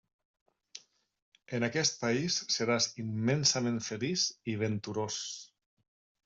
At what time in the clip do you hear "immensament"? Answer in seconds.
3.05-3.79